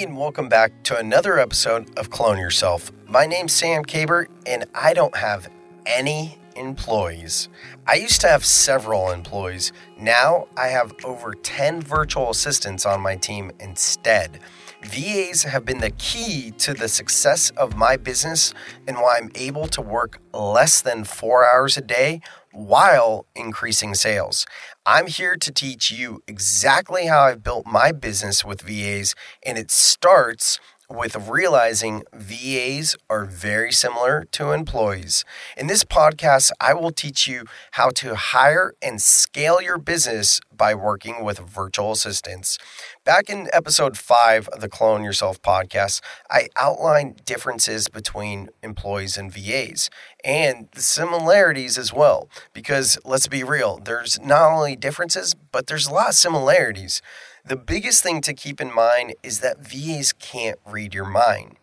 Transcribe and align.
And 0.00 0.16
welcome 0.16 0.48
back 0.48 0.82
to 0.84 0.96
another 0.96 1.38
episode 1.38 1.98
of 1.98 2.08
Clone 2.08 2.38
Yourself. 2.38 2.90
My 3.06 3.26
name's 3.26 3.52
Sam 3.52 3.84
Caber, 3.84 4.28
and 4.46 4.64
I 4.74 4.94
don't 4.94 5.14
have 5.14 5.50
any 5.84 6.38
employees. 6.56 7.50
I 7.86 7.96
used 7.96 8.22
to 8.22 8.28
have 8.28 8.42
several 8.42 9.10
employees. 9.10 9.72
Now 9.98 10.48
I 10.56 10.68
have 10.68 10.94
over 11.04 11.34
10 11.34 11.82
virtual 11.82 12.30
assistants 12.30 12.86
on 12.86 13.02
my 13.02 13.16
team 13.16 13.52
instead. 13.60 14.40
VAs 14.82 15.42
have 15.42 15.66
been 15.66 15.80
the 15.80 15.90
key 15.90 16.52
to 16.52 16.72
the 16.72 16.88
success 16.88 17.50
of 17.50 17.76
my 17.76 17.98
business 17.98 18.54
and 18.88 18.96
why 18.96 19.18
I'm 19.18 19.30
able 19.34 19.68
to 19.68 19.82
work 19.82 20.18
less 20.32 20.80
than 20.80 21.04
four 21.04 21.46
hours 21.46 21.76
a 21.76 21.82
day 21.82 22.22
while 22.52 23.26
increasing 23.34 23.94
sales. 23.94 24.46
I'm 24.86 25.08
here 25.08 25.36
to 25.36 25.52
teach 25.52 25.90
you 25.90 26.22
exactly 26.26 27.06
how 27.06 27.20
I've 27.20 27.42
built 27.42 27.66
my 27.66 27.92
business 27.92 28.44
with 28.44 28.62
VAs, 28.62 29.14
and 29.44 29.58
it 29.58 29.70
starts 29.70 30.58
with 30.90 31.28
realizing 31.28 32.02
VAs 32.12 32.96
are 33.08 33.24
very 33.24 33.70
similar 33.70 34.24
to 34.32 34.50
employees. 34.50 35.24
In 35.56 35.68
this 35.68 35.84
podcast, 35.84 36.50
I 36.60 36.74
will 36.74 36.90
teach 36.90 37.28
you 37.28 37.44
how 37.72 37.90
to 37.90 38.16
hire 38.16 38.74
and 38.82 39.00
scale 39.00 39.62
your 39.62 39.78
business 39.78 40.40
by 40.54 40.74
working 40.74 41.22
with 41.24 41.38
virtual 41.38 41.92
assistants. 41.92 42.58
Back 43.04 43.30
in 43.30 43.48
episode 43.52 43.96
five 43.96 44.48
of 44.48 44.60
the 44.60 44.68
Clone 44.68 45.04
Yourself 45.04 45.40
podcast, 45.40 46.00
I 46.28 46.48
outlined 46.56 47.24
differences 47.24 47.88
between 47.88 48.48
employees 48.62 49.16
and 49.16 49.32
VAs 49.32 49.90
and 50.24 50.68
the 50.72 50.82
similarities 50.82 51.78
as 51.78 51.92
well. 51.92 52.28
Because 52.52 52.98
let's 53.04 53.28
be 53.28 53.44
real, 53.44 53.78
there's 53.78 54.20
not 54.20 54.52
only 54.52 54.74
differences, 54.74 55.34
but 55.52 55.68
there's 55.68 55.86
a 55.86 55.94
lot 55.94 56.10
of 56.10 56.14
similarities. 56.16 57.00
The 57.44 57.56
biggest 57.56 58.02
thing 58.02 58.20
to 58.22 58.34
keep 58.34 58.60
in 58.60 58.72
mind 58.74 59.14
is 59.22 59.40
that 59.40 59.66
VAs 59.66 60.12
can't 60.12 60.58
read 60.66 60.94
your 60.94 61.06
mind. 61.06 61.56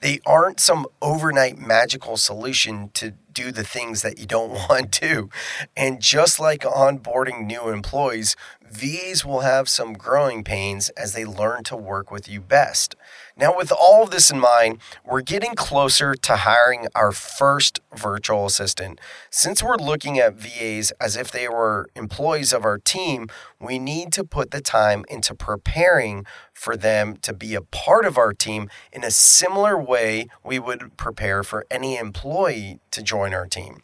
They 0.00 0.20
aren't 0.24 0.60
some 0.60 0.86
overnight 1.02 1.58
magical 1.58 2.16
solution 2.16 2.90
to 2.94 3.14
do 3.36 3.52
the 3.52 3.62
things 3.62 4.00
that 4.00 4.18
you 4.18 4.26
don't 4.26 4.50
want 4.68 4.90
to. 4.92 5.28
And 5.76 6.00
just 6.00 6.40
like 6.40 6.62
onboarding 6.62 7.46
new 7.46 7.68
employees, 7.68 8.34
VAs 8.70 9.24
will 9.24 9.40
have 9.40 9.68
some 9.68 9.92
growing 9.92 10.42
pains 10.42 10.88
as 10.90 11.12
they 11.12 11.24
learn 11.24 11.62
to 11.64 11.76
work 11.76 12.10
with 12.10 12.28
you 12.28 12.40
best. 12.40 12.96
Now, 13.36 13.56
with 13.56 13.70
all 13.70 14.02
of 14.02 14.10
this 14.10 14.30
in 14.30 14.40
mind, 14.40 14.78
we're 15.04 15.20
getting 15.20 15.54
closer 15.54 16.14
to 16.14 16.36
hiring 16.36 16.86
our 16.94 17.12
first 17.12 17.80
virtual 17.94 18.46
assistant. 18.46 19.00
Since 19.30 19.62
we're 19.62 19.76
looking 19.76 20.18
at 20.18 20.34
VAs 20.34 20.90
as 21.00 21.16
if 21.16 21.30
they 21.30 21.48
were 21.48 21.88
employees 21.94 22.52
of 22.52 22.64
our 22.64 22.78
team, 22.78 23.28
we 23.60 23.78
need 23.78 24.12
to 24.14 24.24
put 24.24 24.50
the 24.50 24.60
time 24.60 25.04
into 25.08 25.34
preparing 25.34 26.24
for 26.52 26.76
them 26.76 27.16
to 27.18 27.32
be 27.34 27.54
a 27.54 27.60
part 27.60 28.06
of 28.06 28.16
our 28.16 28.32
team 28.32 28.68
in 28.90 29.04
a 29.04 29.10
similar 29.10 29.78
way 29.78 30.26
we 30.42 30.58
would 30.58 30.96
prepare 30.96 31.42
for 31.42 31.66
any 31.70 31.98
employee 31.98 32.80
to 32.90 33.02
join 33.02 33.25
our 33.34 33.46
team. 33.46 33.80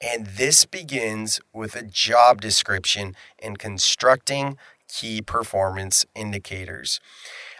And 0.00 0.26
this 0.26 0.64
begins 0.64 1.40
with 1.52 1.76
a 1.76 1.82
job 1.82 2.40
description 2.40 3.14
and 3.38 3.58
constructing 3.58 4.56
key 4.88 5.20
performance 5.20 6.06
indicators. 6.14 7.00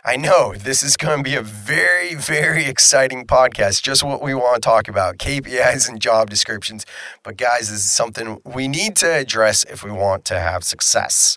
I 0.05 0.17
know 0.17 0.55
this 0.59 0.83
is 0.83 0.97
going 0.97 1.19
to 1.19 1.22
be 1.22 1.37
a 1.37 1.42
very, 1.42 2.14
very 2.14 2.64
exciting 2.64 3.27
podcast. 3.27 3.83
Just 3.83 4.03
what 4.03 4.22
we 4.22 4.34
want 4.34 4.56
to 4.56 4.61
talk 4.61 4.89
about 4.89 5.19
KPIs 5.19 5.89
and 5.89 6.00
job 6.00 6.31
descriptions. 6.31 6.87
But, 7.22 7.37
guys, 7.37 7.70
this 7.70 7.81
is 7.81 7.92
something 7.92 8.41
we 8.44 8.69
need 8.69 8.97
to 8.97 9.12
address 9.12 9.65
if 9.65 9.84
we 9.84 9.91
want 9.91 10.25
to 10.27 10.39
have 10.39 10.65
success. 10.65 11.37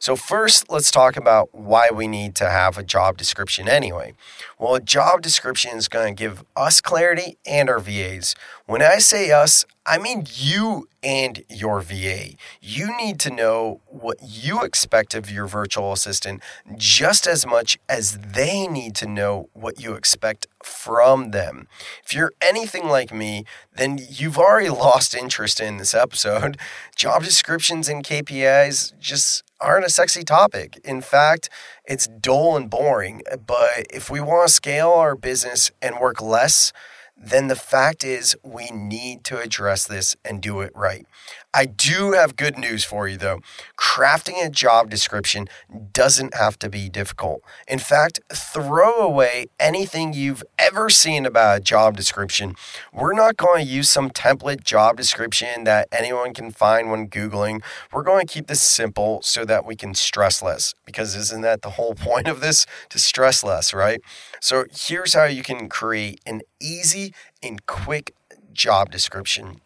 So, 0.00 0.16
first, 0.16 0.70
let's 0.70 0.90
talk 0.90 1.18
about 1.18 1.54
why 1.54 1.90
we 1.92 2.08
need 2.08 2.34
to 2.36 2.48
have 2.48 2.78
a 2.78 2.82
job 2.82 3.18
description 3.18 3.68
anyway. 3.68 4.14
Well, 4.58 4.74
a 4.74 4.80
job 4.80 5.20
description 5.20 5.76
is 5.76 5.88
going 5.88 6.16
to 6.16 6.18
give 6.18 6.42
us 6.56 6.80
clarity 6.80 7.36
and 7.44 7.68
our 7.68 7.80
VAs. 7.80 8.34
When 8.64 8.80
I 8.80 8.96
say 8.96 9.30
us, 9.30 9.66
I 9.84 9.98
mean 9.98 10.24
you 10.32 10.88
and 11.02 11.42
your 11.50 11.82
VA. 11.82 12.30
You 12.62 12.96
need 12.96 13.20
to 13.20 13.30
know 13.30 13.82
what 13.86 14.16
you 14.22 14.62
expect 14.62 15.14
of 15.14 15.30
your 15.30 15.46
virtual 15.46 15.92
assistant 15.92 16.42
just 16.76 17.26
as 17.26 17.46
much 17.46 17.78
as 17.86 18.16
they 18.18 18.66
need 18.66 18.94
to 18.96 19.06
know 19.06 19.50
what 19.52 19.82
you 19.82 19.94
expect 19.94 20.46
from 20.62 21.32
them. 21.32 21.68
If 22.02 22.14
you're 22.14 22.32
anything 22.40 22.88
like 22.88 23.12
me, 23.12 23.44
then 23.74 23.98
you've 24.08 24.38
already 24.38 24.70
lost 24.70 25.14
interest 25.14 25.60
in 25.60 25.76
this 25.76 25.92
episode. 25.92 26.56
Job 26.96 27.22
descriptions 27.22 27.86
and 27.86 28.02
KPIs 28.02 28.98
just 28.98 29.42
aren't 29.60 29.84
a 29.86 29.90
sexy 29.90 30.22
topic. 30.24 30.80
In 30.84 31.00
fact, 31.00 31.48
it's 31.84 32.06
dull 32.06 32.56
and 32.56 32.70
boring. 32.70 33.22
But 33.46 33.86
if 33.90 34.10
we 34.10 34.20
want 34.20 34.48
to 34.48 34.54
scale 34.54 34.90
our 34.90 35.14
business 35.14 35.70
and 35.82 35.98
work 36.00 36.20
less, 36.20 36.72
then 37.16 37.48
the 37.48 37.56
fact 37.56 38.02
is 38.02 38.36
we 38.42 38.70
need 38.70 39.24
to 39.24 39.38
address 39.38 39.86
this 39.86 40.16
and 40.24 40.40
do 40.40 40.60
it 40.60 40.72
right. 40.74 41.06
I 41.52 41.66
do 41.66 42.12
have 42.12 42.36
good 42.36 42.58
news 42.58 42.84
for 42.84 43.08
you 43.08 43.16
though. 43.16 43.40
Crafting 43.76 44.44
a 44.44 44.48
job 44.48 44.88
description 44.88 45.48
doesn't 45.92 46.34
have 46.34 46.56
to 46.60 46.68
be 46.68 46.88
difficult. 46.88 47.42
In 47.66 47.80
fact, 47.80 48.20
throw 48.32 49.00
away 49.00 49.46
anything 49.58 50.12
you've 50.12 50.44
ever 50.60 50.88
seen 50.88 51.26
about 51.26 51.58
a 51.58 51.60
job 51.60 51.96
description. 51.96 52.54
We're 52.92 53.14
not 53.14 53.36
going 53.36 53.66
to 53.66 53.70
use 53.70 53.90
some 53.90 54.10
template 54.10 54.62
job 54.62 54.96
description 54.96 55.64
that 55.64 55.88
anyone 55.90 56.34
can 56.34 56.52
find 56.52 56.88
when 56.88 57.08
Googling. 57.08 57.62
We're 57.92 58.04
going 58.04 58.24
to 58.24 58.32
keep 58.32 58.46
this 58.46 58.62
simple 58.62 59.20
so 59.22 59.44
that 59.44 59.64
we 59.64 59.74
can 59.74 59.94
stress 59.94 60.42
less 60.42 60.74
because 60.86 61.16
isn't 61.16 61.42
that 61.42 61.62
the 61.62 61.70
whole 61.70 61.94
point 61.96 62.28
of 62.28 62.40
this? 62.40 62.64
To 62.90 62.98
stress 63.00 63.42
less, 63.42 63.74
right? 63.74 64.00
So 64.40 64.66
here's 64.70 65.14
how 65.14 65.24
you 65.24 65.42
can 65.42 65.68
create 65.68 66.20
an 66.26 66.42
easy 66.60 67.12
and 67.42 67.66
quick 67.66 68.14
job 68.52 68.92
description. 68.92 69.60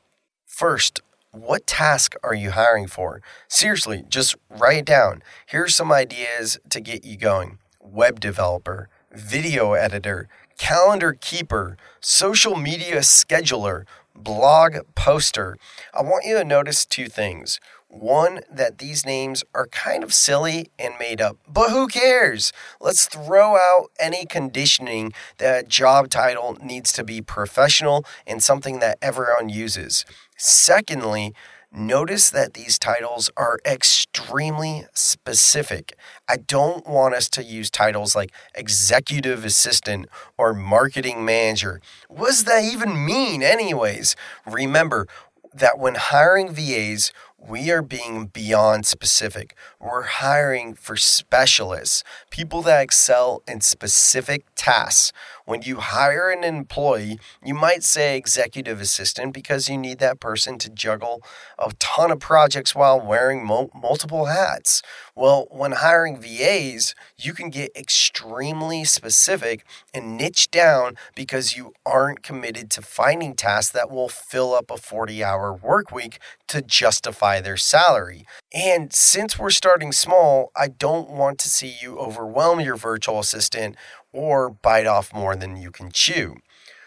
First, 0.47 1.03
what 1.35 1.67
task 1.67 2.15
are 2.23 2.35
you 2.35 2.53
hiring 2.53 2.87
for? 2.87 3.21
Seriously, 3.49 4.05
just 4.09 4.37
write 4.49 4.79
it 4.79 4.85
down. 4.85 5.23
Here's 5.47 5.75
some 5.75 5.91
ideas 5.91 6.59
to 6.71 6.81
get 6.81 7.05
you 7.05 7.17
going 7.17 7.59
web 7.81 8.19
developer, 8.19 8.89
video 9.13 9.73
editor, 9.75 10.29
calendar 10.59 11.13
keeper, 11.13 11.77
social 12.01 12.57
media 12.57 13.01
scheduler, 13.01 13.85
blog 14.15 14.77
poster. 14.95 15.57
I 15.93 16.03
want 16.03 16.25
you 16.25 16.37
to 16.39 16.45
notice 16.45 16.87
two 16.87 17.09
things. 17.09 17.61
One, 17.89 18.41
that 18.51 18.79
these 18.79 19.07
names 19.07 19.45
are 19.55 19.69
kind 19.69 20.03
of 20.03 20.13
silly 20.13 20.69
and 20.81 20.95
made 20.99 21.21
up, 21.21 21.37
but 21.47 21.71
who 21.71 21.87
cares? 21.87 22.53
Let's 22.81 23.07
throw 23.07 23.57
out 23.57 23.91
any 24.01 24.27
conditioning 24.27 25.13
that 25.39 25.69
job 25.69 26.11
title 26.11 26.59
needs 26.61 26.93
to 26.95 27.05
be 27.05 27.21
professional 27.21 28.05
and 28.27 28.43
something 28.43 28.81
that 28.81 28.99
everyone 29.01 29.49
uses. 29.49 30.05
Secondly, 30.37 31.35
notice 31.73 32.31
that 32.31 32.55
these 32.55 32.79
titles 32.79 33.31
are 33.37 33.59
extremely 33.67 34.87
specific. 34.93 35.97
I 36.29 36.37
don't 36.37 36.87
want 36.87 37.15
us 37.15 37.29
to 37.31 37.43
use 37.43 37.71
titles 37.71 38.15
like 38.15 38.31
executive 38.55 39.45
assistant 39.45 40.09
or 40.39 40.55
marketing 40.55 41.25
manager. 41.25 41.81
What 42.09 42.29
does 42.29 42.45
that 42.45 42.65
even 42.65 43.05
mean, 43.05 43.43
anyways? 43.43 44.17
Remember 44.47 45.07
that 45.53 45.79
when 45.79 45.95
hiring 45.95 46.53
VAs, 46.53 47.13
we 47.39 47.71
are 47.71 47.83
being 47.83 48.27
beyond 48.27 48.87
specific. 48.87 49.55
We're 49.79 50.03
hiring 50.03 50.75
for 50.75 50.97
specialists, 50.97 52.03
people 52.31 52.63
that 52.63 52.83
excel 52.83 53.43
in 53.47 53.61
specific 53.61 54.45
tasks. 54.57 55.13
When 55.47 55.61
you 55.61 55.77
hire 55.77 56.31
an 56.31 56.43
employee, 56.43 57.19
you 57.45 57.53
might 57.53 57.83
say 57.83 58.17
executive 58.17 58.81
assistant 58.81 59.35
because 59.35 59.69
you 59.69 59.77
need 59.77 59.99
that 59.99 60.19
person 60.19 60.57
to 60.59 60.71
juggle 60.71 61.23
a 61.59 61.71
ton 61.79 62.11
of 62.11 62.19
projects 62.19 62.75
while 62.75 62.99
wearing 62.99 63.45
mo- 63.45 63.71
multiple 63.75 64.25
hats. 64.25 64.81
Well, 65.15 65.47
when 65.51 65.73
hiring 65.73 66.19
VAs, 66.19 66.95
you 67.19 67.35
can 67.35 67.51
get 67.51 67.77
extremely 67.77 68.85
specific 68.85 69.67
and 69.93 70.17
niche 70.17 70.51
down 70.51 70.97
because 71.15 71.57
you 71.57 71.75
aren't 71.85 72.23
committed 72.23 72.71
to 72.71 72.83
finding 72.83 73.35
tasks 73.35 73.73
that 73.73 73.91
will 73.91 74.09
fill 74.09 74.55
up 74.55 74.71
a 74.71 74.79
40 74.79 75.23
hour 75.23 75.53
work 75.53 75.93
week 75.93 76.19
to 76.49 76.63
justify 76.63 77.43
their 77.43 77.59
salary. 77.59 78.27
And 78.55 78.95
since 78.95 79.39
we're 79.39 79.51
starting 79.51 79.93
small, 79.93 80.53
I 80.57 80.69
don't 80.69 81.11
want 81.11 81.39
to 81.41 81.51
see 81.51 81.75
you 81.83 81.99
overwhelm 81.99 82.61
your 82.61 82.77
virtual 82.77 83.19
assistant 83.19 83.77
or 84.15 84.49
bite 84.49 84.87
off 84.87 85.13
more 85.13 85.37
than 85.37 85.57
you 85.57 85.71
can 85.71 85.91
chew. 85.91 86.37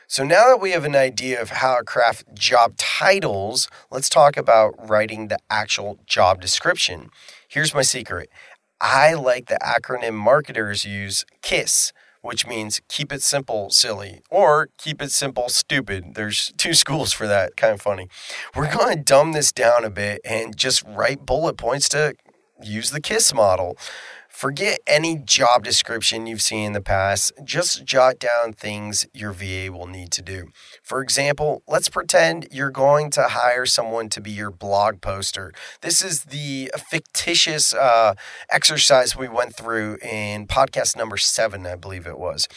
So 0.07 0.23
now 0.23 0.47
that 0.47 0.61
we 0.61 0.71
have 0.71 0.85
an 0.85 0.95
idea 0.95 1.39
of 1.41 1.49
how 1.49 1.77
to 1.77 1.83
craft 1.83 2.33
job 2.33 2.77
titles, 2.77 3.67
let's 3.91 4.07
talk 4.07 4.37
about 4.37 4.73
writing 4.89 5.27
the 5.27 5.37
actual 5.49 5.99
job 6.05 6.39
description. 6.39 7.09
Here's 7.47 7.73
my 7.73 7.81
secret. 7.81 8.29
I 8.79 9.13
like 9.15 9.47
the 9.47 9.59
acronym 9.61 10.13
marketers 10.13 10.85
use 10.85 11.25
KISS, 11.41 11.91
which 12.21 12.47
means 12.47 12.79
keep 12.87 13.11
it 13.11 13.21
simple, 13.21 13.69
silly, 13.69 14.21
or 14.29 14.69
keep 14.77 15.01
it 15.01 15.11
simple, 15.11 15.49
stupid. 15.49 16.15
There's 16.15 16.53
two 16.57 16.73
schools 16.83 17.11
for 17.11 17.27
that. 17.27 17.57
Kind 17.57 17.73
of 17.73 17.81
funny. 17.81 18.07
We're 18.55 18.71
going 18.71 18.95
to 18.95 19.03
dumb 19.03 19.33
this 19.33 19.51
down 19.51 19.83
a 19.83 19.89
bit 19.89 20.21
and 20.23 20.55
just 20.55 20.83
write 20.87 21.25
bullet 21.25 21.57
points 21.57 21.89
to 21.89 22.13
use 22.63 22.91
the 22.91 23.01
KISS 23.01 23.33
model. 23.33 23.77
Forget 24.37 24.81
any 24.85 25.17
job 25.17 25.63
description 25.63 26.27
you've 26.27 26.43
seen 26.43 26.67
in 26.67 26.73
the 26.73 26.79
past. 26.79 27.31
Just 27.43 27.83
jot 27.85 28.19
down 28.19 28.53
things 28.53 29.07
your 29.11 29.31
VA 29.31 29.71
will 29.71 29.87
need 29.87 30.11
to 30.11 30.21
do. 30.21 30.51
For 30.83 31.01
example, 31.01 31.63
let's 31.67 31.89
pretend 31.89 32.47
you're 32.51 32.69
going 32.69 33.09
to 33.09 33.29
hire 33.29 33.65
someone 33.65 34.09
to 34.09 34.21
be 34.21 34.29
your 34.29 34.51
blog 34.51 35.01
poster. 35.01 35.53
This 35.81 36.03
is 36.03 36.25
the 36.25 36.69
fictitious 36.77 37.73
uh, 37.73 38.13
exercise 38.51 39.17
we 39.17 39.27
went 39.27 39.55
through 39.55 39.97
in 40.03 40.45
podcast 40.45 40.95
number 40.95 41.17
seven, 41.17 41.65
I 41.65 41.73
believe 41.73 42.05
it 42.05 42.19
was. 42.19 42.47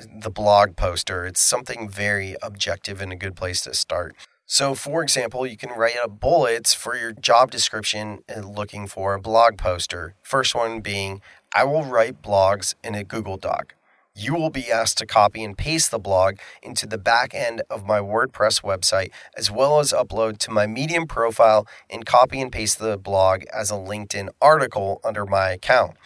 The 0.00 0.30
blog 0.30 0.74
poster. 0.74 1.26
It's 1.26 1.40
something 1.40 1.88
very 1.88 2.34
objective 2.42 3.00
and 3.00 3.12
a 3.12 3.16
good 3.16 3.36
place 3.36 3.60
to 3.62 3.74
start. 3.74 4.16
So, 4.52 4.74
for 4.74 5.00
example, 5.00 5.46
you 5.46 5.56
can 5.56 5.70
write 5.70 5.96
up 6.02 6.18
bullets 6.18 6.74
for 6.74 6.96
your 6.96 7.12
job 7.12 7.52
description 7.52 8.24
looking 8.36 8.88
for 8.88 9.14
a 9.14 9.20
blog 9.20 9.56
poster. 9.56 10.16
First 10.22 10.56
one 10.56 10.80
being, 10.80 11.22
I 11.54 11.62
will 11.62 11.84
write 11.84 12.20
blogs 12.20 12.74
in 12.82 12.96
a 12.96 13.04
Google 13.04 13.36
Doc. 13.36 13.76
You 14.22 14.34
will 14.34 14.50
be 14.50 14.70
asked 14.70 14.98
to 14.98 15.06
copy 15.06 15.42
and 15.42 15.56
paste 15.56 15.90
the 15.90 15.98
blog 15.98 16.40
into 16.62 16.86
the 16.86 16.98
back 16.98 17.34
end 17.34 17.62
of 17.70 17.86
my 17.86 18.00
WordPress 18.00 18.62
website, 18.62 19.12
as 19.34 19.50
well 19.50 19.78
as 19.80 19.94
upload 19.94 20.36
to 20.40 20.50
my 20.50 20.66
Medium 20.66 21.06
profile 21.06 21.66
and 21.88 22.04
copy 22.04 22.38
and 22.42 22.52
paste 22.52 22.78
the 22.78 22.98
blog 22.98 23.44
as 23.44 23.70
a 23.70 23.76
LinkedIn 23.76 24.28
article 24.42 25.00
under 25.02 25.24
my 25.24 25.48
account. 25.48 25.96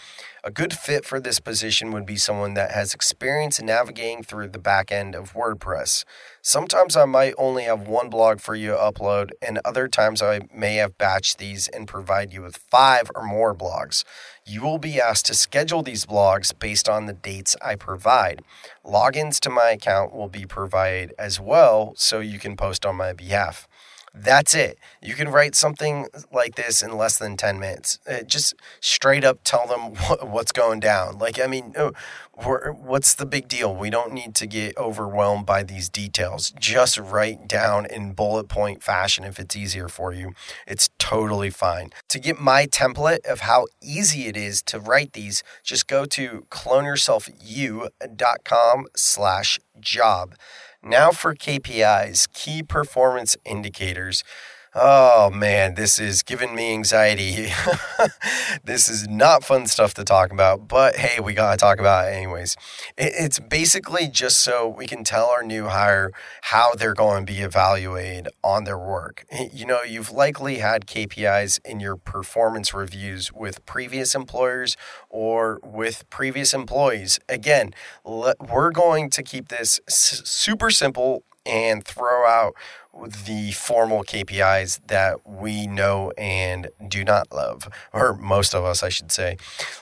A 0.46 0.50
good 0.50 0.74
fit 0.74 1.06
for 1.06 1.18
this 1.18 1.40
position 1.40 1.90
would 1.90 2.04
be 2.04 2.16
someone 2.16 2.52
that 2.52 2.72
has 2.72 2.92
experience 2.92 3.58
in 3.58 3.64
navigating 3.64 4.22
through 4.22 4.48
the 4.48 4.58
back 4.58 4.92
end 4.92 5.14
of 5.14 5.32
WordPress. 5.32 6.04
Sometimes 6.42 6.96
I 6.96 7.06
might 7.06 7.32
only 7.38 7.64
have 7.64 7.88
one 7.88 8.10
blog 8.10 8.40
for 8.40 8.54
you 8.54 8.72
to 8.72 8.76
upload, 8.76 9.30
and 9.40 9.58
other 9.64 9.88
times 9.88 10.20
I 10.20 10.42
may 10.54 10.74
have 10.76 10.98
batched 10.98 11.38
these 11.38 11.66
and 11.68 11.88
provide 11.88 12.30
you 12.32 12.42
with 12.42 12.58
five 12.58 13.10
or 13.14 13.24
more 13.24 13.54
blogs. 13.54 14.04
You 14.46 14.60
will 14.60 14.76
be 14.76 15.00
asked 15.00 15.24
to 15.26 15.34
schedule 15.34 15.82
these 15.82 16.04
blogs 16.04 16.52
based 16.58 16.86
on 16.86 17.06
the 17.06 17.14
dates 17.14 17.56
I 17.62 17.76
provide. 17.76 18.42
Logins 18.84 19.40
to 19.40 19.48
my 19.48 19.70
account 19.70 20.14
will 20.14 20.28
be 20.28 20.44
provided 20.44 21.14
as 21.18 21.40
well, 21.40 21.94
so 21.96 22.20
you 22.20 22.38
can 22.38 22.54
post 22.54 22.84
on 22.84 22.96
my 22.96 23.14
behalf. 23.14 23.66
That's 24.16 24.54
it. 24.54 24.78
You 25.02 25.14
can 25.14 25.28
write 25.28 25.56
something 25.56 26.06
like 26.32 26.54
this 26.54 26.82
in 26.82 26.96
less 26.96 27.18
than 27.18 27.36
10 27.36 27.58
minutes. 27.58 27.98
Uh, 28.08 28.22
just 28.22 28.54
straight 28.80 29.24
up 29.24 29.40
tell 29.42 29.66
them 29.66 29.94
what, 30.08 30.28
what's 30.28 30.52
going 30.52 30.78
down. 30.78 31.18
Like, 31.18 31.40
I 31.40 31.48
mean, 31.48 31.74
oh, 31.76 31.90
what's 32.32 33.14
the 33.14 33.26
big 33.26 33.48
deal? 33.48 33.74
We 33.74 33.90
don't 33.90 34.12
need 34.12 34.36
to 34.36 34.46
get 34.46 34.78
overwhelmed 34.78 35.46
by 35.46 35.64
these 35.64 35.88
details. 35.88 36.52
Just 36.58 36.96
write 36.96 37.48
down 37.48 37.86
in 37.86 38.12
bullet 38.12 38.46
point 38.48 38.84
fashion 38.84 39.24
if 39.24 39.40
it's 39.40 39.56
easier 39.56 39.88
for 39.88 40.12
you. 40.12 40.32
It's 40.66 40.90
totally 40.98 41.50
fine. 41.50 41.90
To 42.10 42.20
get 42.20 42.40
my 42.40 42.66
template 42.66 43.26
of 43.26 43.40
how 43.40 43.66
easy 43.82 44.26
it 44.26 44.36
is 44.36 44.62
to 44.62 44.78
write 44.78 45.14
these, 45.14 45.42
just 45.64 45.88
go 45.88 46.04
to 46.06 46.46
cloneyourselfu.com 46.50 48.86
slash 48.94 49.58
job. 49.80 50.34
Now 50.86 51.12
for 51.12 51.34
KPIs, 51.34 52.30
key 52.34 52.62
performance 52.62 53.38
indicators. 53.46 54.22
Oh 54.76 55.30
man, 55.30 55.74
this 55.74 56.00
is 56.00 56.24
giving 56.24 56.52
me 56.52 56.72
anxiety. 56.72 57.46
this 58.64 58.88
is 58.88 59.06
not 59.06 59.44
fun 59.44 59.68
stuff 59.68 59.94
to 59.94 60.02
talk 60.02 60.32
about, 60.32 60.66
but 60.66 60.96
hey, 60.96 61.20
we 61.20 61.32
got 61.32 61.52
to 61.52 61.56
talk 61.56 61.78
about 61.78 62.08
it 62.08 62.16
anyways. 62.16 62.56
It's 62.98 63.38
basically 63.38 64.08
just 64.08 64.40
so 64.40 64.66
we 64.66 64.88
can 64.88 65.04
tell 65.04 65.26
our 65.26 65.44
new 65.44 65.66
hire 65.66 66.10
how 66.42 66.74
they're 66.74 66.92
going 66.92 67.24
to 67.24 67.32
be 67.32 67.38
evaluated 67.38 68.26
on 68.42 68.64
their 68.64 68.78
work. 68.78 69.24
You 69.54 69.66
know, 69.66 69.82
you've 69.82 70.10
likely 70.10 70.56
had 70.56 70.86
KPIs 70.86 71.60
in 71.64 71.78
your 71.78 71.96
performance 71.96 72.74
reviews 72.74 73.32
with 73.32 73.64
previous 73.66 74.14
employers 74.14 74.76
or 75.08 75.60
with 75.62 76.08
previous 76.10 76.52
employees. 76.52 77.20
Again, 77.28 77.72
we're 78.04 78.72
going 78.72 79.10
to 79.10 79.22
keep 79.22 79.48
this 79.48 79.80
super 79.86 80.70
simple 80.70 81.22
and 81.46 81.84
throw 81.84 82.26
out 82.26 82.54
the 83.24 83.52
formal 83.52 84.04
KPIs 84.04 84.80
that 84.86 85.26
we 85.28 85.66
know 85.66 86.12
and 86.16 86.68
do 86.86 87.04
not 87.04 87.32
love, 87.32 87.68
or 87.92 88.14
most 88.14 88.54
of 88.54 88.64
us, 88.64 88.82
I 88.82 88.88
should 88.88 89.10
say. 89.10 89.36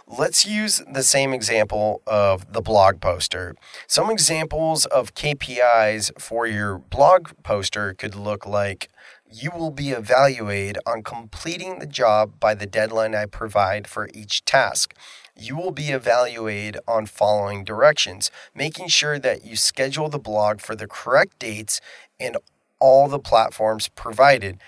Let's 0.06 0.46
use 0.46 0.82
the 0.90 1.02
same 1.02 1.32
example 1.32 2.02
of 2.06 2.52
the 2.52 2.62
blog 2.62 3.00
poster. 3.00 3.54
Some 3.86 4.10
examples 4.10 4.86
of 4.86 5.14
KPIs 5.14 6.18
for 6.18 6.46
your 6.46 6.78
blog 6.78 7.30
poster 7.42 7.94
could 7.94 8.14
look 8.14 8.46
like 8.46 8.88
you 9.30 9.50
will 9.50 9.70
be 9.70 9.90
evaluated 9.90 10.78
on 10.86 11.02
completing 11.02 11.78
the 11.78 11.86
job 11.86 12.38
by 12.38 12.54
the 12.54 12.66
deadline 12.66 13.14
I 13.14 13.26
provide 13.26 13.86
for 13.86 14.08
each 14.12 14.44
task 14.44 14.94
you 15.36 15.56
will 15.56 15.70
be 15.70 15.90
evaluated 15.90 16.78
on 16.86 17.06
following 17.06 17.64
directions, 17.64 18.30
making 18.54 18.88
sure 18.88 19.18
that 19.18 19.44
you 19.44 19.56
schedule 19.56 20.08
the 20.08 20.18
blog 20.18 20.60
for 20.60 20.76
the 20.76 20.86
correct 20.86 21.38
dates 21.38 21.80
and 22.20 22.36
all 22.78 23.08
the 23.08 23.18
platforms 23.18 23.88
provided. 23.88 24.58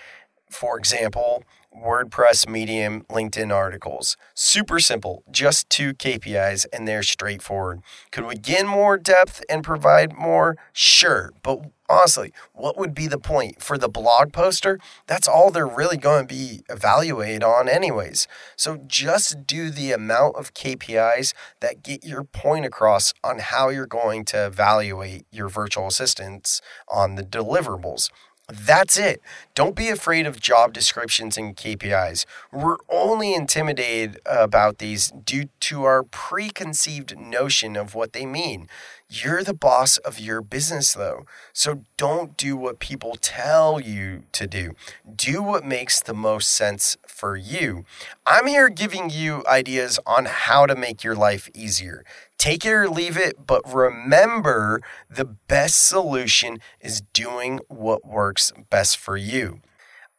For 0.49 0.77
example, 0.77 1.43
WordPress, 1.75 2.47
Medium, 2.47 3.01
LinkedIn 3.09 3.53
articles. 3.53 4.17
Super 4.33 4.79
simple, 4.79 5.23
just 5.29 5.69
two 5.69 5.93
KPIs, 5.93 6.65
and 6.71 6.87
they're 6.87 7.03
straightforward. 7.03 7.81
Could 8.11 8.25
we 8.25 8.35
get 8.35 8.65
more 8.65 8.97
depth 8.97 9.43
and 9.49 9.63
provide 9.63 10.13
more? 10.13 10.55
Sure, 10.73 11.31
but 11.43 11.65
honestly, 11.89 12.33
what 12.53 12.77
would 12.77 12.93
be 12.93 13.07
the 13.07 13.19
point? 13.19 13.61
For 13.61 13.77
the 13.77 13.89
blog 13.89 14.33
poster, 14.33 14.79
that's 15.07 15.27
all 15.27 15.51
they're 15.51 15.67
really 15.67 15.97
going 15.97 16.27
to 16.27 16.33
be 16.33 16.61
evaluated 16.69 17.43
on, 17.43 17.67
anyways. 17.67 18.27
So 18.55 18.77
just 18.87 19.45
do 19.45 19.69
the 19.69 19.91
amount 19.91 20.35
of 20.37 20.53
KPIs 20.53 21.33
that 21.59 21.83
get 21.83 22.03
your 22.03 22.23
point 22.23 22.65
across 22.65 23.13
on 23.23 23.39
how 23.39 23.69
you're 23.69 23.85
going 23.85 24.25
to 24.25 24.45
evaluate 24.45 25.25
your 25.31 25.49
virtual 25.49 25.87
assistants 25.87 26.61
on 26.87 27.15
the 27.15 27.23
deliverables. 27.23 28.09
That's 28.47 28.97
it. 28.97 29.21
Don't 29.55 29.75
be 29.75 29.89
afraid 29.89 30.27
of 30.27 30.39
job 30.39 30.71
descriptions 30.71 31.35
and 31.35 31.55
KPIs. 31.55 32.25
We're 32.51 32.77
only 32.89 33.33
intimidated 33.33 34.19
about 34.25 34.77
these 34.77 35.11
due 35.11 35.49
to 35.61 35.83
our 35.83 36.03
preconceived 36.03 37.17
notion 37.17 37.75
of 37.75 37.95
what 37.95 38.13
they 38.13 38.25
mean. 38.25 38.67
You're 39.07 39.43
the 39.43 39.53
boss 39.53 39.97
of 39.99 40.19
your 40.19 40.41
business, 40.41 40.93
though. 40.93 41.25
So 41.53 41.83
don't 41.95 42.35
do 42.35 42.57
what 42.57 42.79
people 42.79 43.15
tell 43.21 43.79
you 43.79 44.23
to 44.31 44.47
do. 44.47 44.73
Do 45.15 45.43
what 45.43 45.63
makes 45.63 46.01
the 46.01 46.15
most 46.15 46.51
sense 46.51 46.97
for 47.07 47.37
you. 47.37 47.85
I'm 48.25 48.47
here 48.47 48.67
giving 48.67 49.11
you 49.11 49.43
ideas 49.47 49.99
on 50.07 50.25
how 50.25 50.65
to 50.65 50.75
make 50.75 51.03
your 51.03 51.15
life 51.15 51.51
easier. 51.53 52.03
Take 52.39 52.65
it 52.65 52.71
or 52.71 52.89
leave 52.89 53.15
it, 53.15 53.45
but 53.45 53.61
remember 53.71 54.81
the 55.07 55.25
best 55.25 55.87
solution 55.87 56.57
is 56.81 57.01
doing 57.13 57.59
what 57.67 58.07
works 58.07 58.51
best 58.71 58.97
for 58.97 59.17
you. 59.17 59.61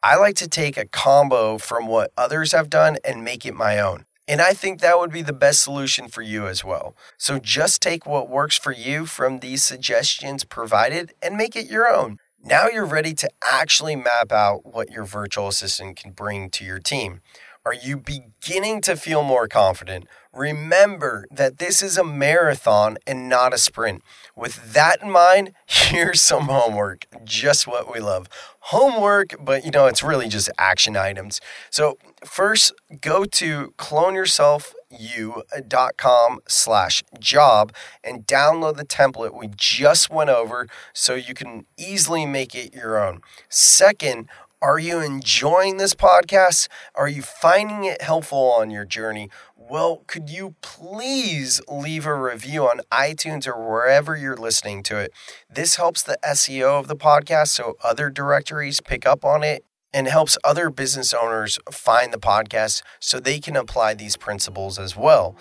I 0.01 0.15
like 0.15 0.37
to 0.37 0.49
take 0.49 0.77
a 0.77 0.87
combo 0.87 1.59
from 1.59 1.89
what 1.89 2.13
others 2.17 2.53
have 2.53 2.71
done 2.71 2.99
and 3.05 3.25
make 3.25 3.45
it 3.45 3.55
my 3.55 3.81
own. 3.81 4.06
And 4.29 4.41
I 4.41 4.55
think 4.55 4.81
that 4.81 4.99
would 4.99 5.13
be 5.13 5.23
the 5.23 5.33
best 5.33 5.63
solution 5.63 6.09
for 6.09 6.23
you 6.23 6.49
as 6.49 6.65
well. 6.65 6.97
So 7.17 7.39
just 7.39 7.81
take 7.81 8.07
what 8.07 8.29
works 8.29 8.59
for 8.59 8.73
you 8.73 9.07
from 9.07 9.39
these 9.39 9.63
suggestions 9.63 10.43
provided 10.43 11.15
and 11.23 11.37
make 11.37 11.55
it 11.55 11.71
your 11.71 11.89
own. 11.89 12.19
Now 12.43 12.69
you're 12.69 12.87
ready 12.87 13.15
to 13.15 13.31
actually 13.43 13.97
map 13.97 14.33
out 14.33 14.67
what 14.67 14.91
your 14.91 15.05
virtual 15.05 15.49
assistant 15.49 15.97
can 15.97 16.13
bring 16.13 16.51
to 16.51 16.65
your 16.65 16.79
team. 16.79 17.21
Are 17.67 17.75
you 17.75 17.97
beginning 17.97 18.81
to 18.83 18.95
feel 18.95 19.25
more 19.25 19.49
confident? 19.49 20.07
Remember 20.33 21.25
that 21.33 21.59
this 21.59 21.83
is 21.83 21.99
a 21.99 22.05
marathon 22.05 22.97
and 23.09 23.29
not 23.29 23.53
a 23.53 23.59
sprint. 23.59 24.05
With 24.37 24.73
that 24.73 25.03
in 25.03 25.11
mind, 25.11 25.53
here's 25.67 26.23
some 26.23 26.45
homework. 26.45 27.07
Just 27.25 27.67
what 27.67 27.93
we 27.93 27.99
love. 27.99 28.29
Homework, 28.61 29.35
but 29.45 29.65
you 29.65 29.73
know, 29.73 29.87
it's 29.87 30.05
really 30.05 30.29
just 30.29 30.49
action 30.57 30.97
items. 30.97 31.41
So, 31.69 31.99
first, 32.25 32.73
go 33.01 33.25
to 33.25 33.75
cloneyourselfu.com 33.79 36.39
slash 36.47 37.03
job 37.19 37.73
and 38.05 38.27
download 38.29 38.77
the 38.77 38.85
template 38.85 39.37
we 39.37 39.49
just 39.57 40.09
went 40.09 40.31
over 40.31 40.69
so 40.93 41.17
you 41.17 41.35
can 41.35 41.67
easily 41.77 42.27
make 42.27 42.55
it 42.55 42.73
your 42.73 43.05
own. 43.05 43.23
Second, 43.49 44.29
are 44.63 44.79
you 44.79 45.01
enjoying 45.01 45.77
this 45.77 45.95
podcast? 45.95 46.69
Are 46.95 47.09
you 47.09 47.23
finding 47.23 47.85
it 47.85 48.01
helpful 48.01 48.53
on 48.53 48.71
your 48.71 48.85
journey? 48.87 49.29
Well, 49.55 50.03
could 50.07 50.31
you 50.31 50.55
please 50.63 51.61
leave 51.69 52.07
a 52.07 52.15
review 52.15 52.65
on 52.65 52.81
iTunes 52.91 53.47
or 53.47 53.69
wherever 53.69 54.17
you're 54.17 54.37
listening 54.37 54.83
to 54.85 54.99
it? 54.99 55.13
This 55.51 55.77
helps 55.77 56.03
the 56.03 56.19
SEO 56.25 56.81
of 56.81 56.89
the 56.89 56.97
podcast 56.97 57.49
so 57.49 57.77
other 57.85 58.09
directories 58.09 58.81
pick 58.81 59.05
up 59.05 59.25
on 59.25 59.43
it 59.43 59.65
and 59.93 60.09
helps 60.09 60.39
other 60.43 60.71
business 60.71 61.13
owners 61.13 61.59
find 61.71 62.13
the 62.13 62.19
podcast 62.19 62.83
so 62.99 63.21
they 63.21 63.41
can 63.41 63.57
apply 63.57 63.95
these 63.95 64.17
principles 64.17 64.79
as 64.79 64.97
well. 64.97 65.37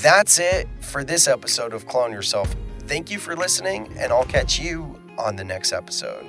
That's 0.00 0.38
it 0.38 0.68
for 0.80 1.04
this 1.04 1.28
episode 1.28 1.72
of 1.74 1.86
Clone 1.86 2.12
Yourself. 2.12 2.54
Thank 2.80 3.10
you 3.10 3.18
for 3.18 3.36
listening, 3.36 3.94
and 3.98 4.12
I'll 4.12 4.24
catch 4.24 4.58
you 4.58 4.98
on 5.18 5.36
the 5.36 5.44
next 5.44 5.72
episode. 5.72 6.24